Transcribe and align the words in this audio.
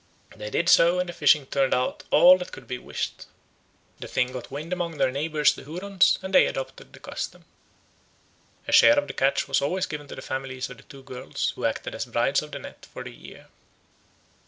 They 0.35 0.49
did 0.49 0.67
so, 0.67 0.97
and 0.97 1.07
the 1.07 1.13
fishing 1.13 1.45
turned 1.45 1.75
out 1.75 2.01
all 2.09 2.39
that 2.39 2.51
could 2.51 2.67
be 2.67 2.79
wished. 2.79 3.27
The 3.99 4.07
thing 4.07 4.31
got 4.31 4.49
wind 4.49 4.73
among 4.73 4.97
their 4.97 5.11
neighbours 5.11 5.53
the 5.53 5.63
Hurons, 5.63 6.17
and 6.23 6.33
they 6.33 6.47
adopted 6.47 6.91
the 6.93 6.99
custom. 6.99 7.45
A 8.67 8.71
share 8.71 8.97
of 8.97 9.05
the 9.07 9.13
catch 9.13 9.47
was 9.47 9.61
always 9.61 9.85
given 9.85 10.07
to 10.07 10.15
the 10.15 10.23
families 10.23 10.71
of 10.71 10.77
the 10.77 10.83
two 10.85 11.03
girls 11.03 11.51
who 11.51 11.65
acted 11.65 11.93
as 11.93 12.05
brides 12.07 12.41
of 12.41 12.49
the 12.51 12.57
net 12.57 12.87
for 12.91 13.03
the 13.03 13.13
year. 13.13 13.49